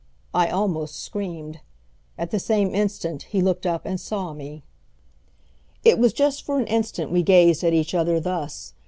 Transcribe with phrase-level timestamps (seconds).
[0.33, 1.59] I almost screamed.
[2.17, 4.63] At the same instant he looked up and saw me.
[5.83, 8.73] It was just for an instant we gazed at each other thus.